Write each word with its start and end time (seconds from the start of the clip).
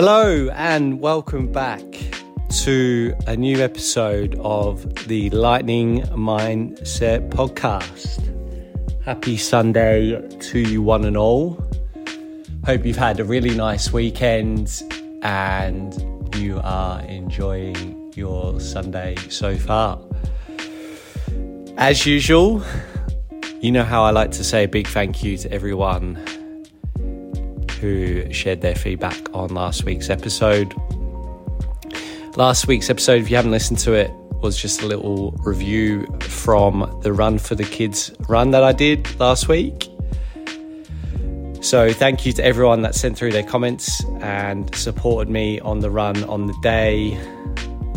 Hello, 0.00 0.48
and 0.50 1.00
welcome 1.00 1.50
back 1.50 1.82
to 2.62 3.12
a 3.26 3.36
new 3.36 3.58
episode 3.58 4.36
of 4.38 5.08
the 5.08 5.28
Lightning 5.30 6.02
Mindset 6.12 7.30
Podcast. 7.30 8.22
Happy 9.04 9.36
Sunday 9.36 10.24
to 10.38 10.60
you, 10.60 10.82
one 10.82 11.04
and 11.04 11.16
all. 11.16 11.60
Hope 12.64 12.86
you've 12.86 12.96
had 12.96 13.18
a 13.18 13.24
really 13.24 13.56
nice 13.56 13.92
weekend 13.92 14.84
and 15.22 16.36
you 16.36 16.60
are 16.62 17.00
enjoying 17.06 18.12
your 18.14 18.60
Sunday 18.60 19.16
so 19.30 19.56
far. 19.56 20.00
As 21.76 22.06
usual, 22.06 22.62
you 23.60 23.72
know 23.72 23.82
how 23.82 24.04
I 24.04 24.12
like 24.12 24.30
to 24.30 24.44
say 24.44 24.62
a 24.62 24.68
big 24.68 24.86
thank 24.86 25.24
you 25.24 25.36
to 25.38 25.50
everyone 25.50 26.24
who 27.80 28.32
shared 28.32 28.60
their 28.60 28.74
feedback 28.74 29.18
on 29.34 29.54
last 29.54 29.84
week's 29.84 30.10
episode. 30.10 30.74
Last 32.36 32.66
week's 32.66 32.90
episode, 32.90 33.22
if 33.22 33.30
you 33.30 33.36
haven't 33.36 33.50
listened 33.50 33.78
to 33.80 33.94
it, 33.94 34.10
was 34.42 34.56
just 34.56 34.82
a 34.82 34.86
little 34.86 35.32
review 35.38 36.06
from 36.20 37.00
the 37.02 37.12
Run 37.12 37.38
for 37.38 37.54
the 37.54 37.64
Kids 37.64 38.12
run 38.28 38.52
that 38.52 38.62
I 38.62 38.72
did 38.72 39.18
last 39.18 39.48
week. 39.48 39.88
So, 41.60 41.92
thank 41.92 42.24
you 42.24 42.32
to 42.34 42.44
everyone 42.44 42.82
that 42.82 42.94
sent 42.94 43.18
through 43.18 43.32
their 43.32 43.42
comments 43.42 44.04
and 44.20 44.72
supported 44.74 45.28
me 45.28 45.58
on 45.60 45.80
the 45.80 45.90
run 45.90 46.22
on 46.24 46.46
the 46.46 46.56
day. 46.62 47.18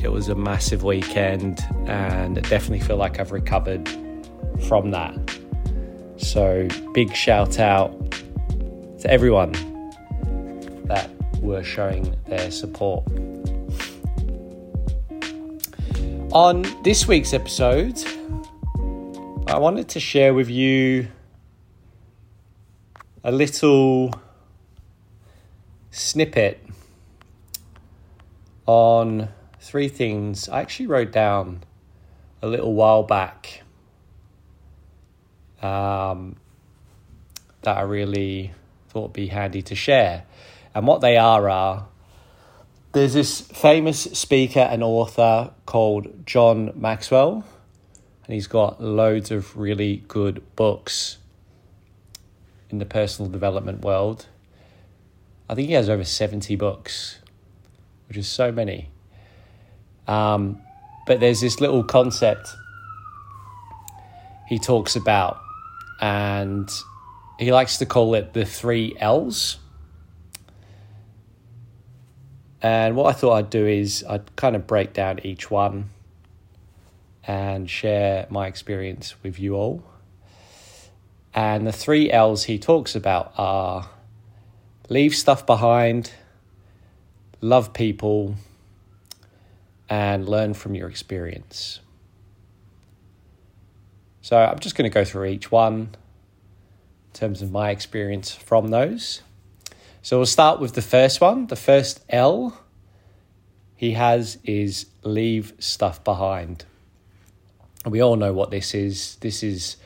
It 0.03 0.11
was 0.11 0.29
a 0.29 0.35
massive 0.35 0.83
weekend, 0.83 1.63
and 1.85 2.39
I 2.39 2.41
definitely 2.41 2.79
feel 2.79 2.97
like 2.97 3.19
I've 3.19 3.31
recovered 3.31 3.87
from 4.67 4.89
that. 4.91 5.13
So, 6.17 6.67
big 6.93 7.15
shout 7.15 7.59
out 7.59 7.91
to 8.99 9.11
everyone 9.11 9.53
that 10.91 11.09
were 11.39 11.63
showing 11.63 12.13
their 12.27 12.51
support. 12.51 13.07
On 16.33 16.65
this 16.83 17.07
week's 17.07 17.33
episode, 17.33 17.97
I 19.47 19.57
wanted 19.57 19.87
to 19.89 20.01
share 20.01 20.33
with 20.33 20.49
you 20.49 21.07
a 23.23 23.31
little 23.31 24.13
snippet 25.91 26.61
on 28.65 29.29
three 29.61 29.87
things 29.87 30.49
I 30.49 30.59
actually 30.59 30.87
wrote 30.87 31.13
down 31.13 31.63
a 32.41 32.47
little 32.47 32.73
while 32.73 33.03
back 33.03 33.63
um, 35.61 36.35
that 37.61 37.77
I 37.77 37.81
really 37.81 38.51
thought 38.89 39.03
would 39.03 39.13
be 39.13 39.27
handy 39.27 39.61
to 39.61 39.75
share. 39.75 40.25
And 40.73 40.87
what 40.87 41.01
they 41.01 41.17
are 41.17 41.49
are 41.49 41.87
there's 42.93 43.13
this 43.13 43.41
famous 43.41 44.01
speaker 44.01 44.59
and 44.59 44.83
author 44.83 45.51
called 45.65 46.25
John 46.25 46.73
Maxwell, 46.75 47.45
and 48.25 48.33
he's 48.33 48.47
got 48.47 48.81
loads 48.81 49.31
of 49.31 49.55
really 49.57 50.03
good 50.07 50.43
books 50.55 51.17
in 52.69 52.79
the 52.79 52.85
personal 52.85 53.31
development 53.31 53.81
world. 53.81 54.25
I 55.49 55.55
think 55.55 55.69
he 55.69 55.73
has 55.73 55.89
over 55.89 56.03
70 56.03 56.55
books, 56.57 57.19
which 58.07 58.17
is 58.17 58.27
so 58.27 58.51
many. 58.51 58.89
Um, 60.07 60.61
but 61.07 61.19
there's 61.19 61.41
this 61.41 61.61
little 61.61 61.83
concept 61.83 62.55
he 64.47 64.59
talks 64.59 64.97
about, 64.97 65.39
and 66.01 66.69
he 67.39 67.53
likes 67.53 67.77
to 67.77 67.85
call 67.85 68.15
it 68.15 68.33
the 68.33 68.45
three 68.45 68.97
L's. 68.99 69.59
And 72.61 72.95
what 72.95 73.07
I 73.07 73.13
thought 73.13 73.33
I'd 73.33 73.49
do 73.49 73.65
is 73.65 74.05
I'd 74.07 74.35
kind 74.35 74.55
of 74.55 74.67
break 74.67 74.93
down 74.93 75.19
each 75.23 75.49
one 75.49 75.89
and 77.25 77.69
share 77.69 78.27
my 78.29 78.47
experience 78.47 79.15
with 79.23 79.39
you 79.39 79.55
all. 79.55 79.83
And 81.33 81.65
the 81.65 81.71
three 81.71 82.11
L's 82.11 82.43
he 82.43 82.59
talks 82.59 82.95
about 82.95 83.33
are 83.37 83.89
leave 84.89 85.15
stuff 85.15 85.45
behind, 85.45 86.11
love 87.39 87.73
people, 87.73 88.35
and 89.89 90.27
learn 90.27 90.53
from 90.53 90.75
your 90.75 90.89
experience. 90.89 91.79
So 94.21 94.37
I'm 94.37 94.59
just 94.59 94.75
going 94.75 94.89
to 94.89 94.93
go 94.93 95.03
through 95.03 95.25
each 95.25 95.51
one 95.51 95.77
in 95.81 97.13
terms 97.13 97.41
of 97.41 97.51
my 97.51 97.71
experience 97.71 98.33
from 98.33 98.67
those. 98.67 99.21
So 100.03 100.17
we'll 100.17 100.25
start 100.25 100.59
with 100.59 100.73
the 100.73 100.81
first 100.81 101.21
one. 101.21 101.47
The 101.47 101.55
first 101.55 102.03
L 102.09 102.57
he 103.75 103.93
has 103.93 104.37
is 104.43 104.85
leave 105.03 105.53
stuff 105.59 106.03
behind. 106.03 106.65
We 107.85 108.01
all 108.01 108.15
know 108.15 108.33
what 108.33 108.51
this 108.51 108.75
is. 108.75 109.15
This 109.17 109.41
is 109.41 109.77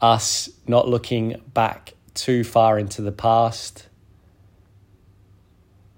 us 0.00 0.50
not 0.66 0.88
looking 0.88 1.40
back 1.54 1.94
too 2.14 2.44
far 2.44 2.78
into 2.78 3.00
the 3.00 3.12
past. 3.12 3.88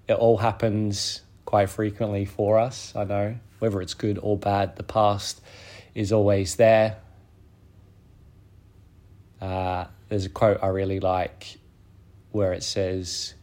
It 0.07 0.13
all 0.13 0.37
happens 0.37 1.21
quite 1.45 1.69
frequently 1.69 2.25
for 2.25 2.59
us, 2.59 2.93
I 2.95 3.03
know. 3.03 3.35
Whether 3.59 3.81
it's 3.81 3.93
good 3.93 4.19
or 4.21 4.37
bad, 4.37 4.75
the 4.75 4.83
past 4.83 5.41
is 5.93 6.11
always 6.11 6.55
there. 6.55 6.97
Uh, 9.41 9.85
there's 10.09 10.25
a 10.25 10.29
quote 10.29 10.59
I 10.61 10.67
really 10.67 10.99
like 10.99 11.57
where 12.31 12.53
it 12.53 12.63
says, 12.63 13.33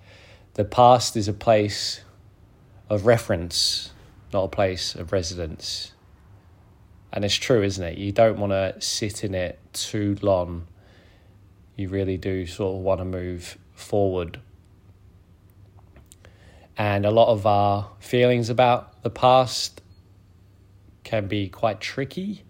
The 0.55 0.65
past 0.65 1.17
is 1.17 1.29
a 1.29 1.33
place 1.33 2.03
of 2.91 3.07
reference, 3.07 3.93
not 4.35 4.45
a 4.45 4.49
place 4.49 4.95
of 4.95 5.11
residence. 5.11 5.93
And 7.11 7.25
it's 7.25 7.35
true, 7.35 7.63
isn't 7.63 7.83
it? 7.83 7.97
You 7.97 8.13
don't 8.13 8.39
want 8.39 8.53
to 8.53 8.79
sit 8.79 9.25
in 9.25 9.35
it 9.35 9.59
too 9.73 10.19
long. 10.21 10.67
You 11.75 11.89
really 11.89 12.19
do 12.19 12.47
sort 12.47 12.77
of 12.77 12.83
want 12.83 13.01
to 13.01 13.05
move 13.07 13.57
forward. 13.73 14.41
And 16.77 17.07
a 17.07 17.11
lot 17.11 17.29
of 17.29 17.47
our 17.47 17.91
feelings 17.99 18.51
about 18.51 19.03
the 19.03 19.11
past 19.11 19.81
can 21.05 21.29
be 21.29 21.49
quite 21.49 21.81
tricky. 21.81 22.45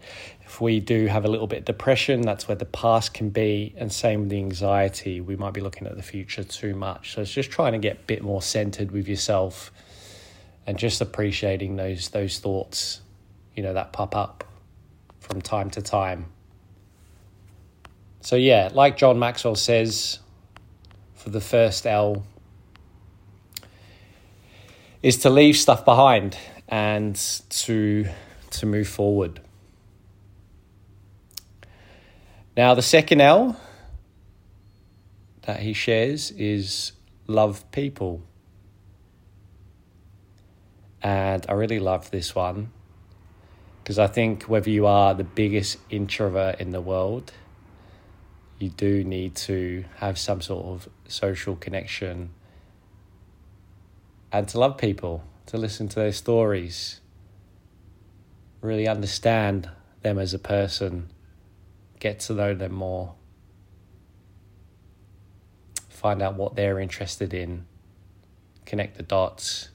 If 0.53 0.61
we 0.61 0.81
do 0.81 1.07
have 1.07 1.25
a 1.25 1.29
little 1.29 1.47
bit 1.47 1.61
of 1.61 1.65
depression, 1.65 2.21
that's 2.21 2.47
where 2.47 2.55
the 2.55 2.67
past 2.67 3.15
can 3.15 3.31
be. 3.31 3.73
And 3.75 3.91
same 3.91 4.21
with 4.21 4.29
the 4.29 4.37
anxiety, 4.37 5.19
we 5.19 5.35
might 5.35 5.55
be 5.55 5.63
looking 5.63 5.87
at 5.87 5.97
the 5.97 6.03
future 6.03 6.45
too 6.45 6.75
much. 6.75 7.15
So 7.15 7.23
it's 7.23 7.33
just 7.33 7.51
trying 7.51 7.73
to 7.73 7.79
get 7.79 7.97
a 7.97 8.01
bit 8.01 8.21
more 8.21 8.43
centered 8.43 8.91
with 8.91 9.09
yourself 9.09 9.73
and 10.67 10.77
just 10.77 11.01
appreciating 11.01 11.77
those 11.77 12.11
those 12.11 12.39
thoughts, 12.39 13.01
you 13.57 13.63
know, 13.63 13.73
that 13.73 13.95
pop 13.95 14.15
up 14.15 14.45
from 15.21 15.41
time 15.41 15.71
to 15.71 15.81
time. 15.81 16.27
So, 18.21 18.37
yeah, 18.37 18.69
like 18.75 18.99
John 18.99 19.19
Maxwell 19.19 19.55
says, 19.55 20.19
for 21.15 21.31
the 21.31 21.41
first 21.41 21.87
L, 21.87 22.27
is 25.03 25.17
to 25.21 25.31
leave 25.31 25.57
stuff 25.57 25.87
behind 25.87 26.37
and 26.69 27.17
to, 27.49 28.07
to 28.51 28.67
move 28.67 28.89
forward. 28.89 29.41
Now, 32.55 32.75
the 32.75 32.83
second 32.83 33.23
L 33.23 33.57
that 35.43 35.61
he 35.61 35.73
shares 35.73 36.31
is 36.33 36.93
love 37.27 37.71
people. 37.73 38.23
And 41.03 41.45
I 41.49 41.53
really 41.55 41.81
love 41.81 42.11
this 42.11 42.35
one 42.35 42.71
because 43.83 43.99
I 43.99 44.07
think 44.07 44.45
whether 44.45 44.69
you 44.69 44.87
are 44.87 45.15
the 45.15 45.25
biggest 45.25 45.79
introvert 45.89 46.61
in 46.61 46.71
the 46.71 46.81
world, 46.81 47.33
you 48.59 48.69
do 48.69 49.03
need 49.03 49.35
to 49.35 49.85
have 49.97 50.19
some 50.19 50.43
sort 50.43 50.67
of 50.67 50.89
social 51.09 51.57
connection 51.57 52.31
and 54.31 54.47
to 54.49 54.59
love 54.59 54.77
people, 54.77 55.25
to 55.47 55.57
listen 55.57 55.89
to 55.89 55.97
their 55.97 56.13
stories, 56.13 57.01
really 58.61 58.87
understand 58.87 59.71
them 60.03 60.19
as 60.19 60.33
a 60.35 60.39
person, 60.39 61.11
get 62.03 62.19
to 62.19 62.35
know 62.35 62.53
them 62.53 62.75
more, 62.75 63.15
find 65.89 66.21
out 66.21 66.35
what 66.35 66.57
they're 66.57 66.81
interested 66.81 67.33
in, 67.33 67.65
connect 68.67 68.97
the 68.97 69.05
dots. 69.05 69.69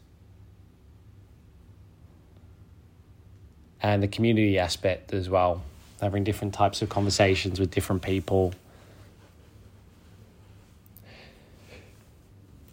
and 3.79 4.01
the 4.01 4.07
community 4.07 4.57
aspect 4.57 5.13
as 5.13 5.29
well, 5.29 5.61
having 6.01 6.23
different 6.23 6.51
types 6.51 6.81
of 6.81 6.89
conversations 6.89 7.59
with 7.59 7.69
different 7.69 8.01
people. 8.01 8.51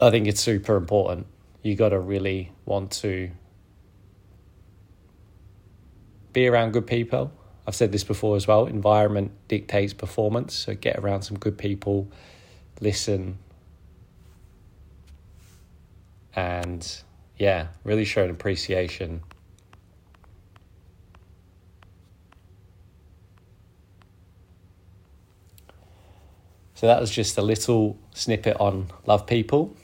I 0.01 0.11
think 0.11 0.27
it's 0.27 0.41
super 0.41 0.77
important. 0.77 1.27
You 1.63 1.77
got 1.77 1.91
to 1.91 2.01
really 2.01 2.51
want 2.65 2.91
to 3.03 3.31
be 6.33 6.49
around 6.49 6.73
good 6.73 6.87
people. 6.87 7.31
I've 7.67 7.75
said 7.75 7.93
this 7.93 8.05
before 8.05 8.37
as 8.37 8.47
well. 8.47 8.67
Environment 8.67 9.33
dictates 9.49 9.95
performance. 9.95 10.55
So 10.55 10.75
get 10.75 10.99
around 10.99 11.23
some 11.23 11.39
good 11.39 11.57
people, 11.57 12.09
listen, 12.81 13.39
and 16.37 17.03
yeah, 17.39 17.69
really 17.85 18.05
show 18.05 18.25
an 18.25 18.31
appreciation. 18.31 19.23
So 26.75 26.89
that 26.89 27.01
was 27.01 27.11
just 27.11 27.39
a 27.39 27.43
little 27.43 27.97
snippet 28.13 28.57
on 28.61 28.89
love 29.07 29.27
people. 29.27 29.75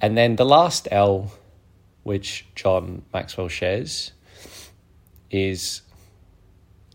And 0.00 0.16
then 0.16 0.36
the 0.36 0.44
last 0.44 0.86
L, 0.90 1.32
which 2.02 2.46
John 2.54 3.02
Maxwell 3.12 3.48
shares, 3.48 4.12
is 5.30 5.82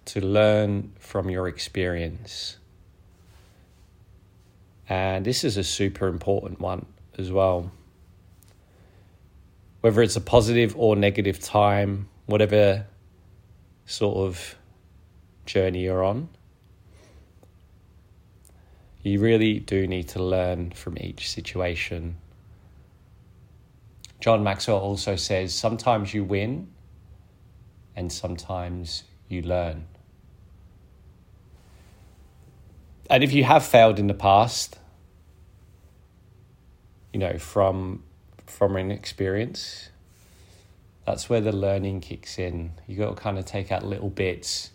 to 0.08 0.26
learn 0.26 0.94
from 1.00 1.30
your 1.30 1.48
experience. 1.48 2.58
And 4.90 5.26
this 5.26 5.44
is 5.44 5.58
a 5.58 5.64
super 5.64 6.08
important 6.08 6.62
one 6.62 6.86
as 7.18 7.32
well. 7.32 7.72
Whether 9.82 10.02
it's 10.02 10.16
a 10.16 10.22
positive 10.22 10.76
or 10.78 10.96
negative 10.96 11.40
time, 11.40 12.08
whatever 12.26 12.86
sort 13.86 14.18
of 14.18 14.56
journey 15.46 15.84
you're 15.84 16.04
on, 16.04 16.30
you 19.04 19.20
really 19.20 19.60
do 19.60 19.88
need 19.88 20.08
to 20.10 20.24
learn 20.24 20.72
from 20.72 20.98
each 20.98 21.30
situation. 21.30 22.18
John 24.20 24.44
Maxwell 24.44 24.80
also 24.80 25.16
says 25.16 25.54
sometimes 25.54 26.14
you 26.14 26.24
win 26.24 26.70
and 27.96 28.12
sometimes 28.12 29.04
you 29.28 29.42
learn. 29.42 29.86
And 33.10 33.24
if 33.24 33.32
you 33.34 33.44
have 33.46 33.66
failed 33.66 34.00
in 34.00 34.08
the 34.08 34.14
past, 34.14 34.78
you 37.14 37.20
know, 37.20 37.38
from 37.38 38.04
from 38.46 38.76
an 38.76 38.92
experience, 38.92 39.90
that's 41.06 41.30
where 41.30 41.42
the 41.42 41.52
learning 41.52 42.02
kicks 42.02 42.38
in. 42.38 42.72
You 42.86 42.98
got 42.98 43.16
to 43.16 43.22
kind 43.22 43.38
of 43.38 43.46
take 43.46 43.72
out 43.72 43.86
little 43.86 44.10
bits 44.10 44.72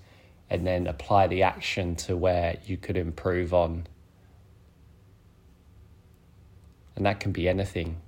and 0.49 0.67
then 0.67 0.87
apply 0.87 1.27
the 1.27 1.43
action 1.43 1.97
to 1.97 2.17
where 2.17 2.59
you 2.65 2.77
could 2.77 2.97
improve 2.97 3.55
on. 3.55 3.87
And 6.97 7.07
that 7.07 7.21
can 7.21 7.33
be 7.33 7.49
anything. 7.49 8.01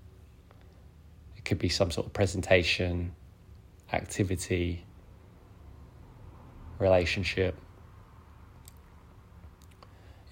It 1.37 1.45
could 1.45 1.59
be 1.59 1.69
some 1.69 1.91
sort 1.91 2.07
of 2.07 2.13
presentation, 2.13 3.15
activity, 3.93 4.85
relationship. 6.79 7.57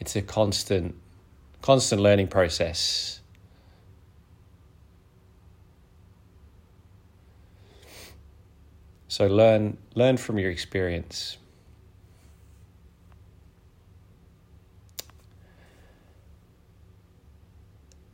It's 0.00 0.16
a 0.16 0.22
constant 0.22 0.94
constant 1.60 2.02
learning 2.02 2.28
process. 2.28 3.20
So 9.08 9.26
learn 9.26 9.76
learn 9.94 10.16
from 10.16 10.38
your 10.38 10.50
experience. 10.50 11.38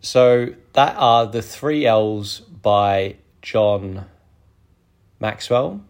So 0.00 0.54
that 0.72 0.96
are 0.96 1.26
the 1.26 1.42
three 1.42 1.84
L's 1.86 2.40
by 2.40 3.16
John 3.42 4.06
Maxwell. 5.20 5.82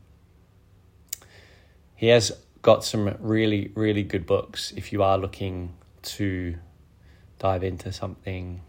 He 1.95 2.09
has 2.09 2.33
got 2.63 2.85
some 2.85 3.17
really, 3.21 3.71
really 3.75 4.03
good 4.03 4.27
books 4.27 4.73
if 4.77 4.93
you 4.93 5.03
are 5.03 5.19
looking 5.19 5.75
to 6.03 6.57
dive 7.39 7.63
into 7.63 7.93
something 7.93 8.63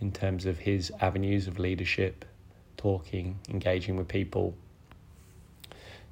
in 0.00 0.12
terms 0.12 0.44
of 0.44 0.58
his 0.58 0.92
avenues 1.00 1.46
of 1.46 1.58
leadership, 1.58 2.24
talking, 2.76 3.38
engaging 3.48 3.96
with 3.96 4.08
people. 4.08 4.54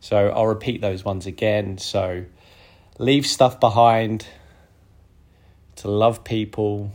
So 0.01 0.29
I'll 0.29 0.47
repeat 0.47 0.81
those 0.81 1.05
ones 1.05 1.27
again. 1.27 1.79
So 1.79 2.25
leave 2.99 3.27
stuff 3.27 3.61
behind, 3.61 4.27
to 5.77 5.89
love 5.89 6.25
people, 6.25 6.93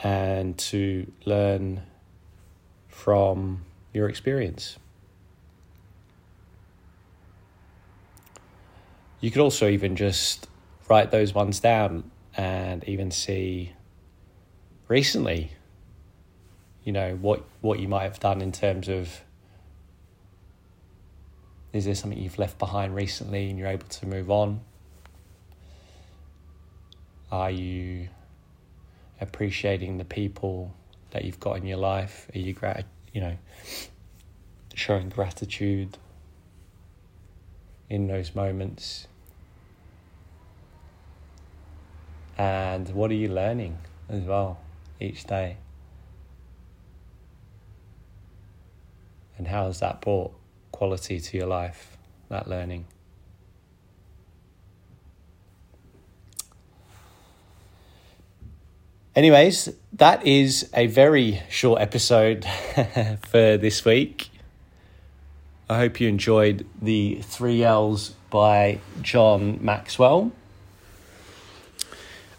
and 0.00 0.56
to 0.58 1.10
learn 1.24 1.82
from 2.88 3.64
your 3.92 4.08
experience. 4.08 4.78
You 9.20 9.30
could 9.30 9.40
also 9.40 9.68
even 9.68 9.96
just 9.96 10.48
write 10.88 11.10
those 11.10 11.34
ones 11.34 11.60
down 11.60 12.10
and 12.36 12.84
even 12.84 13.10
see 13.10 13.72
recently, 14.86 15.52
you 16.84 16.92
know, 16.92 17.16
what, 17.16 17.44
what 17.60 17.80
you 17.80 17.88
might 17.88 18.04
have 18.04 18.20
done 18.20 18.40
in 18.40 18.52
terms 18.52 18.88
of 18.88 19.22
is 21.72 21.84
there 21.84 21.94
something 21.94 22.18
you've 22.18 22.38
left 22.38 22.58
behind 22.58 22.94
recently 22.94 23.50
and 23.50 23.58
you're 23.58 23.68
able 23.68 23.86
to 23.86 24.06
move 24.06 24.30
on? 24.30 24.60
Are 27.30 27.50
you 27.50 28.08
appreciating 29.20 29.98
the 29.98 30.04
people 30.04 30.72
that 31.10 31.24
you've 31.24 31.40
got 31.40 31.58
in 31.58 31.66
your 31.66 31.76
life? 31.76 32.30
Are 32.34 32.38
you 32.38 32.54
grat- 32.54 32.86
you 33.12 33.20
know 33.20 33.36
showing 34.74 35.08
gratitude 35.08 35.98
in 37.90 38.06
those 38.06 38.34
moments? 38.34 39.06
And 42.36 42.88
what 42.90 43.10
are 43.10 43.14
you 43.14 43.28
learning 43.28 43.78
as 44.08 44.22
well 44.22 44.60
each 45.00 45.24
day? 45.24 45.56
And 49.36 49.48
how 49.48 49.66
has 49.66 49.80
that 49.80 50.00
brought 50.00 50.32
quality 50.72 51.20
to 51.20 51.36
your 51.36 51.46
life, 51.46 51.96
that 52.28 52.48
learning? 52.48 52.86
Anyways, 59.16 59.70
that 59.94 60.24
is 60.24 60.70
a 60.74 60.86
very 60.86 61.42
short 61.50 61.80
episode 61.80 62.44
for 63.28 63.56
this 63.56 63.84
week. 63.84 64.30
I 65.70 65.76
hope 65.76 66.00
you 66.00 66.08
enjoyed 66.08 66.64
the 66.80 67.16
three 67.16 67.62
L's 67.62 68.14
by 68.30 68.80
John 69.02 69.58
Maxwell. 69.60 70.32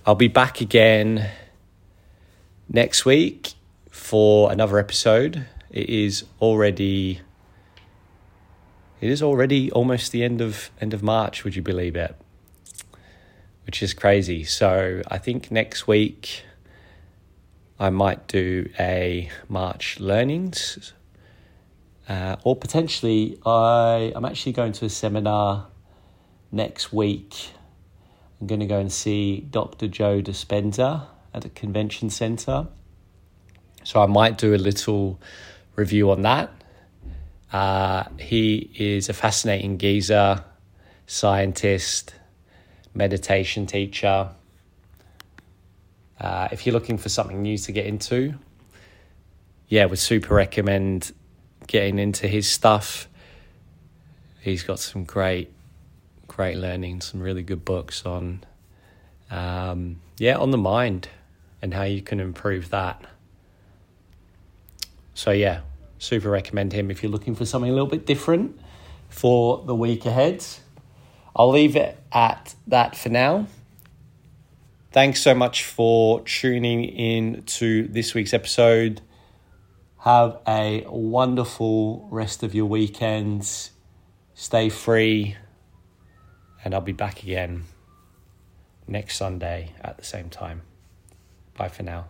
I'll 0.04 0.16
be 0.16 0.28
back 0.28 0.62
again 0.62 1.30
next 2.68 3.06
week 3.06 3.53
for 3.92 4.51
another 4.51 4.80
episode. 4.80 5.46
It 5.70 5.88
is 5.89 6.25
already 6.42 7.22
it 9.00 9.12
is 9.12 9.22
already 9.22 9.72
almost 9.74 10.12
the 10.12 10.24
end 10.24 10.42
of 10.42 10.72
end 10.82 10.96
of 10.96 11.03
March, 11.03 11.44
would 11.44 11.56
you 11.56 11.62
believe 11.62 11.96
it? 11.96 12.15
Which 13.68 13.84
is 13.84 13.94
crazy. 13.94 14.44
So 14.44 15.03
I 15.08 15.20
think 15.20 15.51
next 15.51 15.88
week 15.88 16.46
I 17.80 17.92
might 17.92 18.27
do 18.27 18.72
a 18.80 19.30
March 19.48 20.00
learnings, 20.00 20.94
uh, 22.10 22.36
or 22.44 22.56
potentially 22.56 23.39
I 23.46 24.12
I'm 24.16 24.25
actually 24.25 24.51
going 24.51 24.74
to 24.74 24.86
a 24.86 24.89
seminar 24.89 25.68
next 26.51 26.92
week. 26.92 27.51
I'm 28.42 28.48
going 28.48 28.60
to 28.60 28.66
go 28.66 28.80
and 28.80 28.92
see 28.92 29.42
Dr. 29.42 29.88
Joe 29.88 30.22
Dispenza 30.22 31.06
at 31.34 31.44
the 31.44 31.50
convention 31.50 32.10
center. 32.10 32.68
So 33.84 34.01
I 34.01 34.08
might 34.08 34.38
do 34.38 34.54
a 34.54 34.58
little 34.58 35.22
review 35.75 36.12
on 36.12 36.24
that. 36.24 36.51
Uh, 37.51 38.04
he 38.20 38.72
is 38.75 39.10
a 39.10 39.13
fascinating 39.13 39.78
geezer, 39.78 40.44
scientist, 41.06 42.13
meditation 42.94 43.66
teacher 43.66 44.32
uh, 46.20 46.50
if 46.51 46.66
you're 46.66 46.74
looking 46.74 46.98
for 46.98 47.10
something 47.10 47.42
new 47.42 47.58
to 47.58 47.72
get 47.72 47.86
into, 47.86 48.34
yeah, 49.68 49.86
would 49.86 50.00
super 50.00 50.34
recommend 50.34 51.13
getting 51.70 52.00
into 52.00 52.28
his 52.28 52.50
stuff. 52.50 53.08
He's 54.42 54.64
got 54.64 54.80
some 54.80 55.04
great, 55.04 55.54
great 56.28 56.58
learning, 56.58 57.02
some 57.02 57.22
really 57.22 57.44
good 57.44 57.64
books 57.64 58.08
on, 58.08 58.44
um, 59.30 60.02
yeah, 60.18 60.36
on 60.36 60.50
the 60.50 60.58
mind 60.58 61.10
and 61.62 61.76
how 61.76 61.84
you 61.84 62.02
can 62.02 62.20
improve 62.20 62.72
that. 62.72 63.06
So 65.14 65.30
yeah, 65.30 65.62
super 66.00 66.32
recommend 66.32 66.74
him 66.74 66.90
if 66.90 67.04
you're 67.04 67.12
looking 67.12 67.36
for 67.36 67.46
something 67.46 67.70
a 67.70 67.74
little 67.74 67.88
bit 67.88 68.08
different 68.08 68.60
for 69.08 69.64
the 69.64 69.76
week 69.76 70.08
ahead. 70.08 70.44
I'll 71.36 71.52
leave 71.52 71.76
it 71.76 72.00
at 72.12 72.56
that 72.66 72.96
for 72.96 73.10
now. 73.10 73.46
Thanks 74.92 75.22
so 75.22 75.36
much 75.36 75.66
for 75.66 76.22
tuning 76.22 76.84
in 76.84 77.44
to 77.44 77.88
this 77.90 78.16
week's 78.16 78.34
episode. 78.34 79.02
Have 80.01 80.39
a 80.48 80.86
wonderful 80.88 82.08
rest 82.10 82.41
of 82.44 82.56
your 82.56 82.68
weekends. 82.68 83.72
Stay 84.34 84.70
free. 84.70 85.36
And 86.63 86.74
I'll 86.74 86.82
be 86.82 86.94
back 86.94 87.22
again 87.24 87.65
next 88.88 89.18
Sunday 89.18 89.74
at 89.82 89.98
the 89.98 90.06
same 90.06 90.29
time. 90.29 90.62
Bye 91.58 91.70
for 91.70 91.84
now. 91.84 92.08